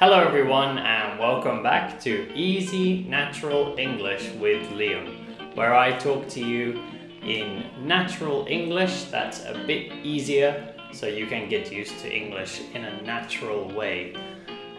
[0.00, 6.40] Hello, everyone, and welcome back to Easy Natural English with Liam, where I talk to
[6.40, 6.80] you
[7.20, 12.84] in natural English that's a bit easier so you can get used to English in
[12.84, 14.14] a natural way.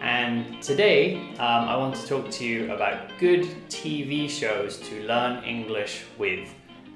[0.00, 5.44] And today, um, I want to talk to you about good TV shows to learn
[5.44, 6.48] English with.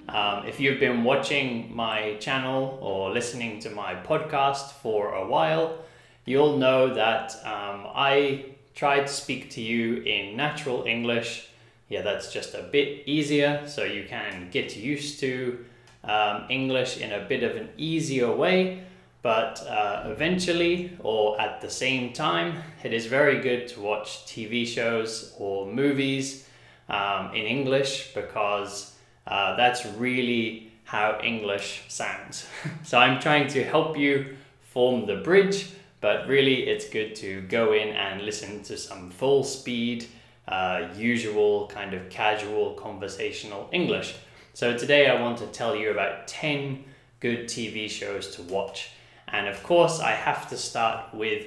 [0.09, 5.84] Um, if you've been watching my channel or listening to my podcast for a while,
[6.25, 11.49] you'll know that um, I try to speak to you in natural English.
[11.89, 15.65] Yeah, that's just a bit easier, so you can get used to
[16.03, 18.83] um, English in a bit of an easier way.
[19.23, 24.67] But uh, eventually, or at the same time, it is very good to watch TV
[24.67, 26.47] shows or movies
[26.91, 28.95] um, in English because
[29.27, 32.47] uh, that's really how English sounds.
[32.83, 35.71] so I'm trying to help you form the bridge
[36.05, 40.05] but really, it's good to go in and listen to some full speed,
[40.47, 44.15] uh, usual kind of casual conversational English.
[44.53, 46.85] So today I want to tell you about 10
[47.21, 48.91] good TV shows to watch.
[49.29, 51.47] And of course, I have to start with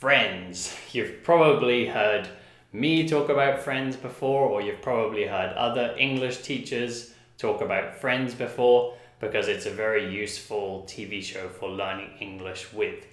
[0.00, 0.76] Friends.
[0.92, 2.26] You've probably heard
[2.72, 8.34] me talk about Friends before, or you've probably heard other English teachers talk about Friends
[8.34, 13.06] before, because it's a very useful TV show for learning English with.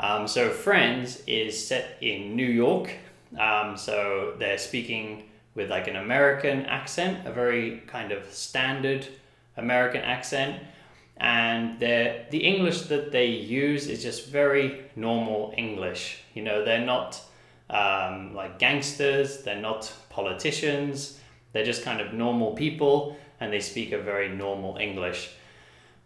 [0.00, 2.90] Um, so Friends is set in New York.
[3.38, 9.06] Um, so they're speaking with like an American accent, a very kind of standard
[9.56, 10.60] American accent.
[11.16, 16.22] And the English that they use is just very normal English.
[16.34, 17.20] You know, they're not
[17.70, 21.20] um, like gangsters, they're not politicians,
[21.52, 25.30] they're just kind of normal people and they speak a very normal English.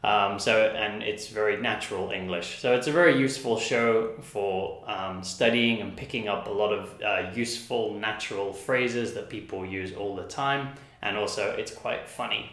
[0.05, 2.61] Um, so and it's very natural English.
[2.61, 7.03] So it's a very useful show for um, studying and picking up a lot of
[7.03, 12.51] uh, useful natural phrases that people use all the time, and also it's quite funny.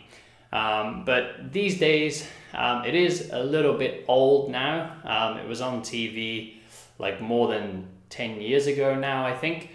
[0.52, 4.96] Um, but these days, um, it is a little bit old now.
[5.03, 6.56] Um, it was on TV
[6.98, 9.69] like more than ten years ago now, I think.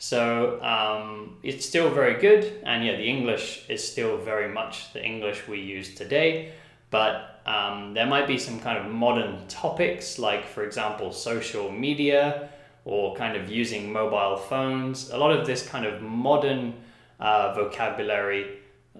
[0.00, 5.04] So um, it's still very good, and yeah, the English is still very much the
[5.04, 6.52] English we use today
[6.92, 12.50] but um, there might be some kind of modern topics, like, for example, social media
[12.84, 15.10] or kind of using mobile phones.
[15.10, 16.74] A lot of this kind of modern
[17.18, 18.58] uh, vocabulary,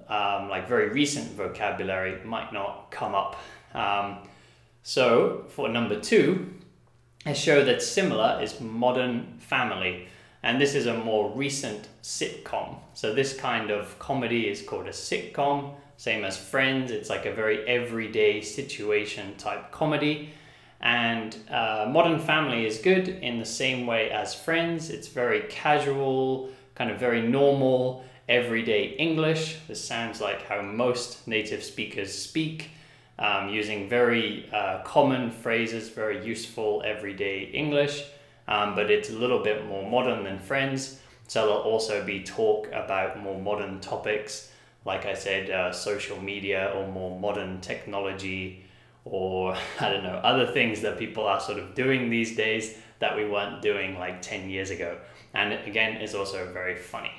[0.09, 3.37] um, like very recent vocabulary, might not come up.
[3.75, 4.27] Um,
[4.83, 6.55] so, for number two,
[7.27, 10.09] a show that's similar is Modern Family.
[10.43, 12.79] And this is a more recent sitcom.
[12.95, 16.91] So, this kind of comedy is called a sitcom same as Friends.
[16.91, 20.31] It's like a very everyday situation type comedy.
[20.81, 24.91] And uh, Modern Family is good in the same way as Friends.
[24.91, 29.59] It's very casual, kind of very normal, everyday English.
[29.69, 32.71] This sounds like how most native speakers speak,
[33.21, 38.03] um, using very uh, common phrases, very useful everyday English.
[38.49, 40.99] Um, but it's a little bit more modern than Friends.
[41.29, 44.49] So there'll also be talk about more modern topics
[44.85, 48.65] like I said, uh, social media or more modern technology
[49.05, 53.17] or I don't know, other things that people are sort of doing these days that
[53.17, 54.99] we weren't doing like 10 years ago.
[55.35, 57.13] And again, is also very funny.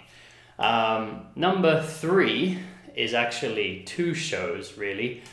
[0.60, 2.60] Um, number three
[2.96, 5.24] is actually two shows, really,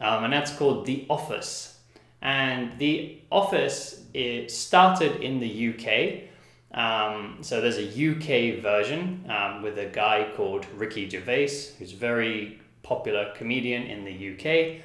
[0.00, 1.78] um, and that's called The Office.
[2.22, 6.28] And The Office it started in the UK
[6.72, 11.96] um, so there's a UK version um, with a guy called Ricky Gervais, who's a
[11.96, 14.82] very popular comedian in the UK.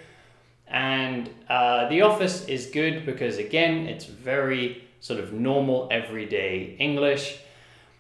[0.68, 7.40] And uh, The Office is good because, again, it's very sort of normal, everyday English.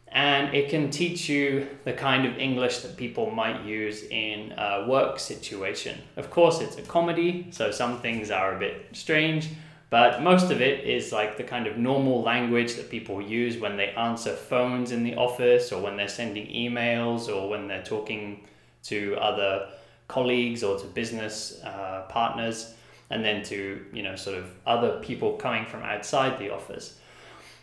[0.07, 4.85] And it can teach you the kind of English that people might use in a
[4.87, 5.99] work situation.
[6.15, 9.49] Of course, it's a comedy, so some things are a bit strange,
[9.93, 13.77] but most of it is like the kind of normal language that people use when
[13.77, 18.43] they answer phones in the office or when they're sending emails or when they're talking
[18.81, 19.69] to other
[20.07, 22.73] colleagues or to business uh, partners
[23.11, 26.97] and then to you know sort of other people coming from outside the office.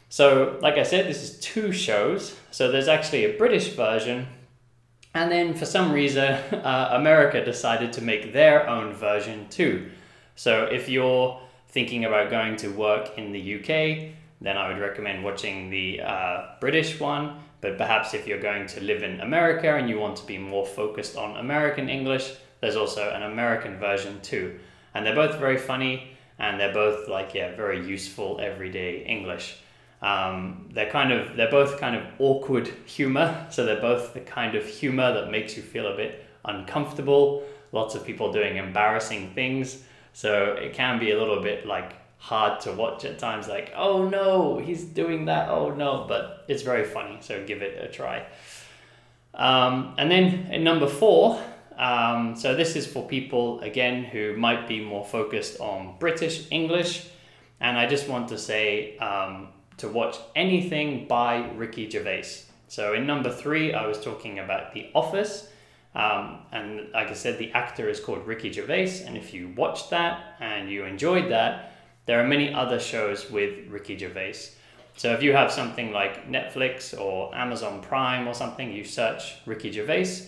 [0.08, 2.36] So like i said this is two shows.
[2.52, 4.28] So there's actually a british version
[5.14, 6.22] and then for some reason
[6.52, 9.90] uh, america decided to make their own version too.
[10.36, 15.24] So if you're thinking about going to work in the UK, then I would recommend
[15.24, 17.36] watching the uh, British one.
[17.60, 20.64] But perhaps if you're going to live in America and you want to be more
[20.66, 24.58] focused on American English, there's also an American version too.
[24.94, 29.58] And they're both very funny and they're both like, yeah, very useful everyday English.
[30.02, 34.54] Um, they're kind of they're both kind of awkward humor, so they're both the kind
[34.54, 37.44] of humor that makes you feel a bit uncomfortable.
[37.72, 42.60] Lots of people doing embarrassing things, so it can be a little bit like hard
[42.60, 43.48] to watch at times.
[43.48, 45.48] Like, oh no, he's doing that.
[45.48, 47.18] Oh no, but it's very funny.
[47.20, 48.26] So give it a try.
[49.34, 51.40] Um, and then in number four,
[51.76, 57.08] um, so this is for people again who might be more focused on British English,
[57.60, 59.48] and I just want to say um,
[59.78, 62.44] to watch anything by Ricky Gervais.
[62.68, 65.48] So in number three, I was talking about The Office.
[65.94, 69.02] Um, and like I said, the actor is called Ricky Gervais.
[69.06, 71.72] And if you watched that and you enjoyed that,
[72.06, 74.50] there are many other shows with Ricky Gervais.
[74.96, 79.72] So if you have something like Netflix or Amazon Prime or something, you search Ricky
[79.72, 80.26] Gervais,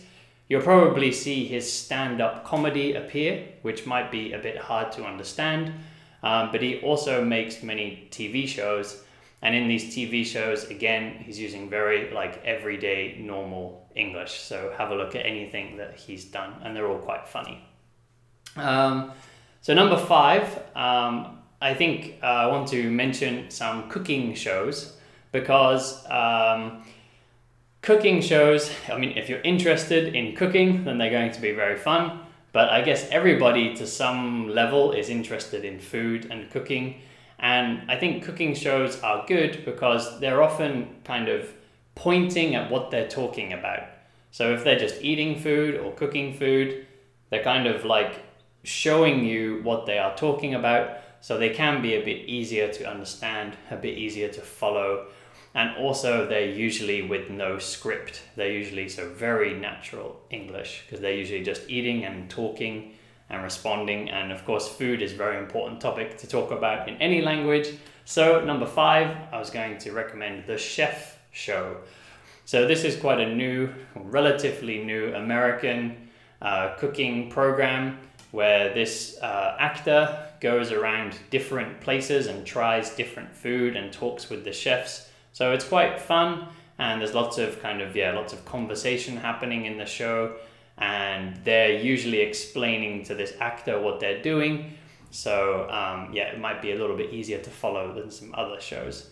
[0.49, 5.05] you'll probably see his stand up comedy appear, which might be a bit hard to
[5.05, 5.73] understand.
[6.23, 9.05] Um, but he also makes many TV shows
[9.43, 14.41] and in these TV shows, again, he's using very like everyday, normal English.
[14.41, 17.65] So have a look at anything that he's done, and they're all quite funny.
[18.57, 19.13] Um,
[19.61, 20.47] so number five,
[20.77, 24.97] um, I think uh, I want to mention some cooking shows
[25.33, 26.85] because um,
[27.81, 28.71] cooking shows.
[28.89, 32.21] I mean, if you're interested in cooking, then they're going to be very fun.
[32.53, 37.01] But I guess everybody to some level is interested in food and cooking.
[37.43, 41.53] And I think cooking shows are good because they're often kind of
[41.97, 43.83] pointing at what they're talking about.
[44.31, 46.87] So if they're just eating food or cooking food,
[47.31, 48.21] they're kind of like
[48.63, 50.99] showing you what they are talking about.
[51.21, 55.09] So they can be a bit easier to understand, a bit easier to follow.
[55.55, 58.23] And also, they're usually with no script.
[58.37, 62.95] They're usually so very natural English because they're usually just eating and talking
[63.31, 64.11] and responding.
[64.11, 67.69] And of course, food is a very important topic to talk about in any language.
[68.05, 71.79] So, number five, I was going to recommend The Chef Show.
[72.45, 76.09] So, this is quite a new, relatively new American
[76.41, 77.99] uh, cooking program
[78.33, 84.45] where this uh, actor goes around different places and tries different food and talks with
[84.45, 85.09] the chefs.
[85.33, 86.49] So, it's quite fun
[86.79, 90.35] and there's lots of kind of, yeah, lots of conversation happening in the show
[90.79, 94.75] and they're usually explaining to this actor what they're doing.
[95.11, 98.61] So um, yeah, it might be a little bit easier to follow than some other
[98.61, 99.11] shows.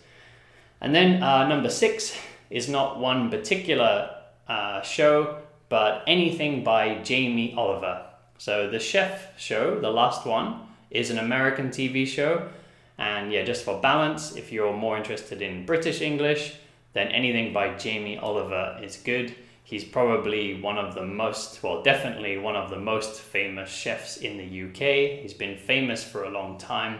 [0.81, 2.17] And then uh, number six
[2.49, 4.09] is not one particular
[4.47, 5.37] uh, show,
[5.69, 8.05] but anything by Jamie Oliver.
[8.37, 12.49] So the Chef Show, the last one, is an American TV show.
[12.97, 16.55] And yeah, just for balance, if you're more interested in British English,
[16.93, 19.35] then anything by Jamie Oliver is good.
[19.63, 24.37] He's probably one of the most, well, definitely one of the most famous chefs in
[24.37, 25.21] the UK.
[25.21, 26.99] He's been famous for a long time.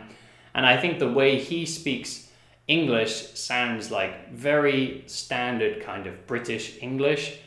[0.53, 2.29] And I think the way he speaks
[2.67, 7.39] English sounds like very standard kind of British English.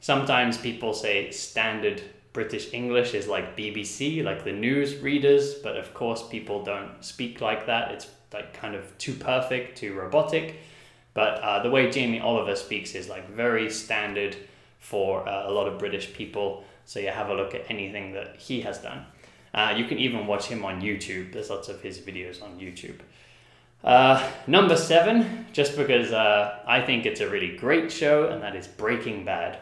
[0.00, 5.92] Sometimes people say standard British English is like BBC, like the news readers, but of
[5.94, 7.90] course people don't speak like that.
[7.90, 10.56] It's like kind of too perfect, too robotic.
[11.14, 14.36] But uh, the way Jamie Oliver speaks is like very standard
[14.88, 16.64] for uh, a lot of British people.
[16.86, 19.04] So you have a look at anything that he has done.
[19.52, 21.32] Uh, you can even watch him on YouTube.
[21.32, 23.00] There's lots of his videos on YouTube.
[23.84, 28.56] Uh, number seven, just because uh, I think it's a really great show, and that
[28.56, 29.58] is Breaking Bad.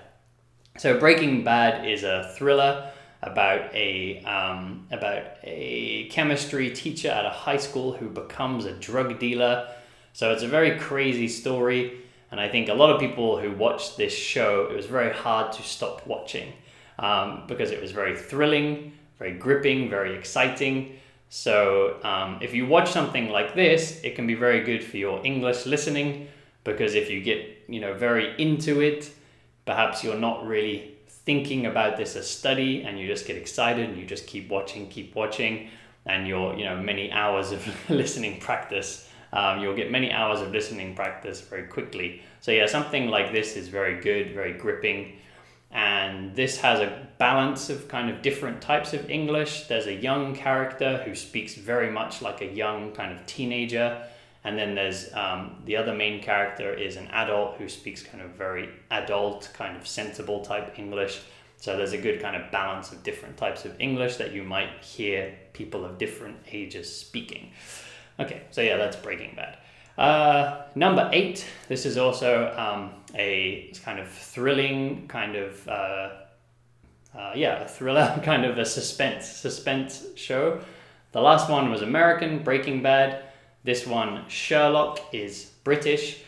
[0.78, 2.92] So Breaking Bad is a thriller
[3.22, 9.18] about a um, about a chemistry teacher at a high school who becomes a drug
[9.18, 9.68] dealer.
[10.12, 12.05] So it's a very crazy story.
[12.36, 15.52] And I think a lot of people who watched this show, it was very hard
[15.52, 16.52] to stop watching
[16.98, 20.98] um, because it was very thrilling, very gripping, very exciting.
[21.30, 25.24] So um, if you watch something like this, it can be very good for your
[25.24, 26.28] English listening
[26.62, 29.10] because if you get you know very into it,
[29.64, 33.98] perhaps you're not really thinking about this as study and you just get excited and
[33.98, 35.70] you just keep watching, keep watching,
[36.04, 40.50] and your you know many hours of listening practice um, you'll get many hours of
[40.50, 42.22] listening practice very quickly.
[42.40, 45.18] So yeah, something like this is very good, very gripping.
[45.70, 49.64] And this has a balance of kind of different types of English.
[49.64, 54.02] There's a young character who speaks very much like a young kind of teenager.
[54.42, 58.30] And then there's um, the other main character is an adult who speaks kind of
[58.30, 61.20] very adult, kind of sensible type English.
[61.58, 64.82] So there's a good kind of balance of different types of English that you might
[64.82, 67.52] hear people of different ages speaking.
[68.18, 69.58] Okay, so yeah, that's Breaking Bad.
[69.98, 76.08] Uh, number eight, this is also um, a kind of thrilling, kind of, uh,
[77.14, 80.60] uh, yeah, a thriller, kind of a suspense, suspense show.
[81.12, 83.22] The last one was American, Breaking Bad.
[83.64, 86.22] This one, Sherlock, is British.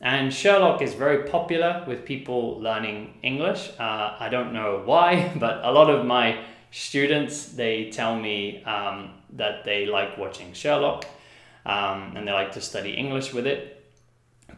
[0.00, 3.70] And Sherlock is very popular with people learning English.
[3.78, 9.10] Uh, I don't know why, but a lot of my students they tell me um,
[9.34, 11.04] that they like watching Sherlock
[11.66, 13.84] um, and they like to study English with it.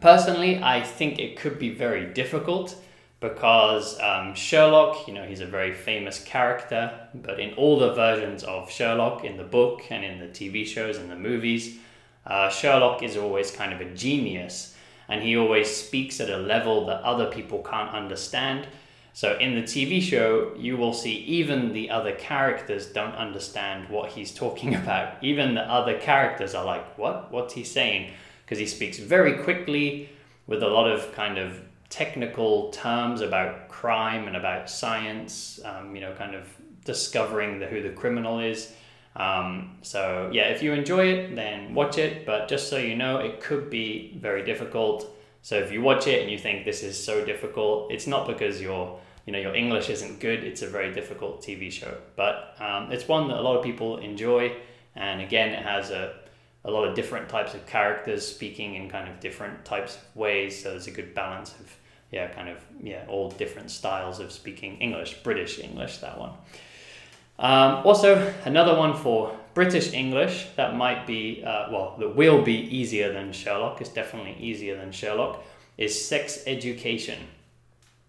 [0.01, 2.75] Personally, I think it could be very difficult
[3.19, 8.43] because um, Sherlock, you know, he's a very famous character, but in all the versions
[8.43, 11.77] of Sherlock, in the book and in the TV shows and the movies,
[12.25, 14.75] uh, Sherlock is always kind of a genius
[15.07, 18.67] and he always speaks at a level that other people can't understand.
[19.15, 24.11] So in the TV show, you will see even the other characters don't understand what
[24.11, 25.23] he's talking about.
[25.23, 27.31] Even the other characters are like, what?
[27.31, 28.11] What's he saying?
[28.43, 30.09] Because he speaks very quickly
[30.47, 36.01] with a lot of kind of technical terms about crime and about science, um, you
[36.01, 36.49] know, kind of
[36.83, 38.73] discovering the, who the criminal is.
[39.15, 42.25] Um, so, yeah, if you enjoy it, then watch it.
[42.25, 45.09] But just so you know, it could be very difficult.
[45.41, 48.61] So, if you watch it and you think this is so difficult, it's not because
[48.61, 50.43] your you know your English isn't good.
[50.43, 53.97] It's a very difficult TV show, but um, it's one that a lot of people
[53.97, 54.55] enjoy.
[54.95, 56.15] And again, it has a
[56.65, 60.61] a lot of different types of characters speaking in kind of different types of ways.
[60.61, 61.75] So there's a good balance of
[62.11, 65.97] yeah, kind of yeah, all different styles of speaking English, British English.
[65.99, 66.31] That one.
[67.37, 72.53] Um, also, another one for British English that might be uh, well, that will be
[72.53, 73.81] easier than Sherlock.
[73.81, 75.43] It's definitely easier than Sherlock.
[75.77, 77.19] Is sex education.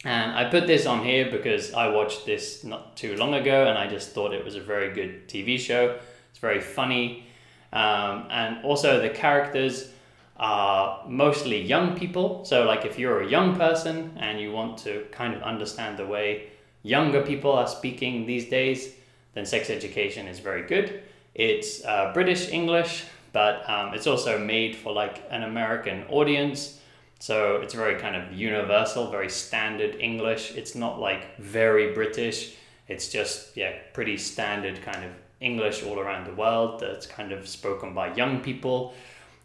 [0.07, 3.77] And I put this on here because I watched this not too long ago and
[3.77, 5.99] I just thought it was a very good TV show.
[6.31, 7.27] It's very funny.
[7.73, 9.89] Um, and also, the characters
[10.37, 12.45] are mostly young people.
[12.45, 16.07] So, like, if you're a young person and you want to kind of understand the
[16.07, 16.51] way
[16.85, 18.95] younger people are speaking these days,
[19.35, 21.03] then sex education is very good.
[21.35, 26.79] It's uh, British English, but um, it's also made for like an American audience.
[27.19, 30.55] So it's very kind of universal, very standard English.
[30.55, 32.57] It's not like very British.
[32.89, 37.49] It's just, yeah, pretty standard kind of English all around the world that's kind of
[37.49, 38.95] spoken by young people.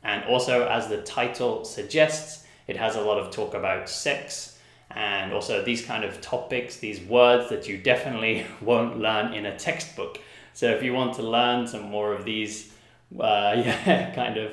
[0.03, 4.51] And also, as the title suggests, it has a lot of talk about sex
[4.95, 9.57] and also these kind of topics, these words that you definitely won't learn in a
[9.57, 10.19] textbook.
[10.53, 12.73] So if you want to learn some more of these,
[13.17, 14.51] uh, yeah, kind of,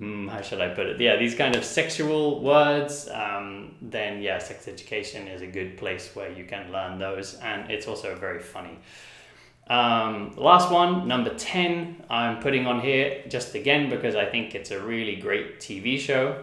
[0.00, 1.00] mm, how should I put it?
[1.00, 6.10] Yeah, these kind of sexual words, um, then yeah, sex education is a good place
[6.14, 8.78] where you can learn those, and it's also very funny.
[9.68, 14.70] Um, last one, number 10, I'm putting on here just again because I think it's
[14.70, 16.42] a really great TV show,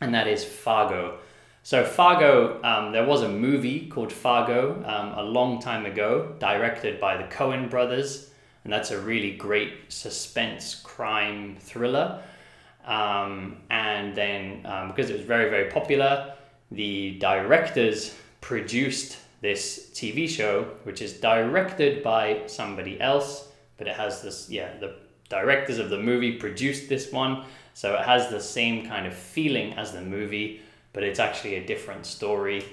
[0.00, 1.18] and that is Fargo.
[1.62, 6.98] So, Fargo, um, there was a movie called Fargo um, a long time ago, directed
[6.98, 8.30] by the Coen brothers,
[8.64, 12.22] and that's a really great suspense crime thriller.
[12.86, 16.34] Um, and then, um, because it was very, very popular,
[16.70, 24.22] the directors produced this TV show, which is directed by somebody else, but it has
[24.22, 24.96] this, yeah, the
[25.28, 27.44] directors of the movie produced this one,
[27.74, 30.60] so it has the same kind of feeling as the movie,
[30.92, 32.64] but it's actually a different story.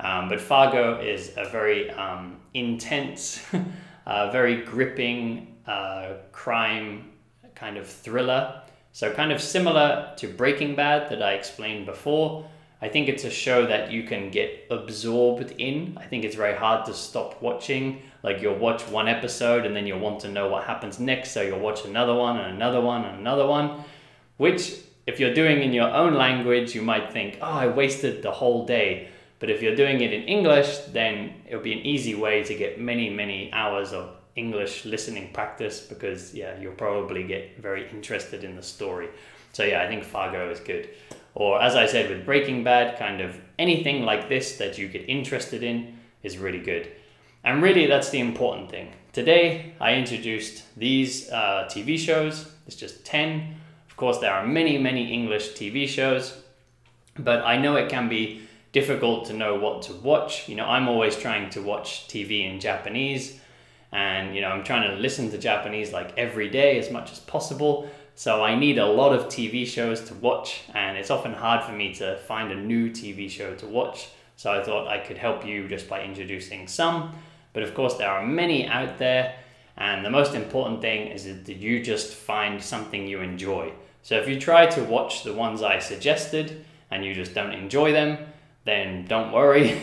[0.00, 3.44] Um, but Fargo is a very um, intense,
[4.06, 7.10] uh, very gripping uh, crime
[7.54, 8.62] kind of thriller.
[8.92, 12.48] So, kind of similar to Breaking Bad that I explained before,
[12.80, 15.98] I think it's a show that you can get absorbed in.
[16.00, 18.02] I think it's very hard to stop watching.
[18.22, 21.42] Like you'll watch one episode and then you'll want to know what happens next, so
[21.42, 23.82] you'll watch another one and another one and another one.
[24.36, 24.74] Which,
[25.08, 28.64] if you're doing in your own language, you might think, oh, I wasted the whole
[28.64, 29.08] day.
[29.40, 32.80] But if you're doing it in English, then it'll be an easy way to get
[32.80, 38.56] many, many hours of English listening practice because, yeah, you'll probably get very interested in
[38.56, 39.08] the story.
[39.52, 40.88] So, yeah, I think Fargo is good.
[41.34, 45.08] Or, as I said with Breaking Bad, kind of anything like this that you get
[45.08, 46.90] interested in is really good.
[47.44, 48.92] And really, that's the important thing.
[49.12, 52.50] Today, I introduced these uh, TV shows.
[52.66, 53.54] It's just 10.
[53.88, 56.42] Of course, there are many, many English TV shows,
[57.18, 58.42] but I know it can be
[58.72, 60.48] difficult to know what to watch.
[60.48, 63.40] You know, I'm always trying to watch TV in Japanese,
[63.92, 67.18] and you know, I'm trying to listen to Japanese like every day as much as
[67.20, 67.88] possible.
[68.14, 71.72] So I need a lot of TV shows to watch, and it's often hard for
[71.72, 74.08] me to find a new TV show to watch.
[74.36, 77.14] So I thought I could help you just by introducing some.
[77.52, 79.36] But of course, there are many out there,
[79.76, 83.72] and the most important thing is that you just find something you enjoy.
[84.02, 87.92] So if you try to watch the ones I suggested and you just don't enjoy
[87.92, 88.18] them,
[88.64, 89.80] then don't worry,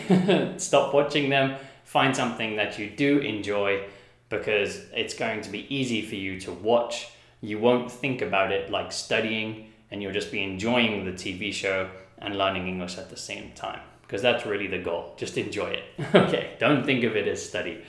[0.58, 1.56] stop watching them.
[1.84, 3.84] Find something that you do enjoy
[4.28, 8.70] because it's going to be easy for you to watch you won't think about it
[8.70, 13.16] like studying and you'll just be enjoying the TV show and learning English at the
[13.16, 15.14] same time because that's really the goal.
[15.16, 15.84] Just enjoy it.
[16.14, 17.82] okay, don't think of it as study.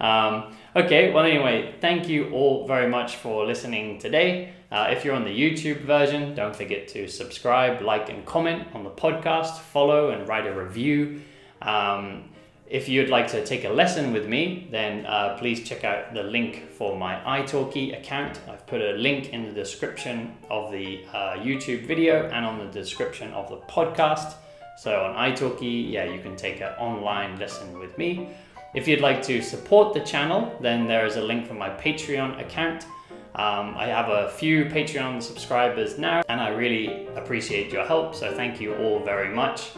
[0.00, 4.52] Um, okay, well, anyway, thank you all very much for listening today.
[4.70, 8.82] Uh, if you're on the YouTube version, don't forget to subscribe, like, and comment on
[8.82, 11.22] the podcast, follow, and write a review.
[11.60, 12.30] Um,
[12.72, 16.22] if you'd like to take a lesson with me, then uh, please check out the
[16.22, 18.40] link for my italki account.
[18.48, 22.72] I've put a link in the description of the uh, YouTube video and on the
[22.72, 24.36] description of the podcast.
[24.78, 28.30] So on italki, yeah, you can take an online lesson with me.
[28.74, 32.40] If you'd like to support the channel, then there is a link for my Patreon
[32.40, 32.86] account.
[33.34, 38.14] Um, I have a few Patreon subscribers now, and I really appreciate your help.
[38.14, 39.72] So thank you all very much.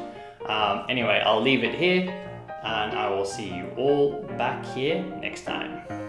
[0.46, 2.23] Um, anyway, I'll leave it here,
[2.64, 6.03] and I will see you all back here next time.